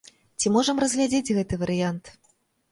[0.39, 2.05] Ці можам разглядзець гэты варыянт.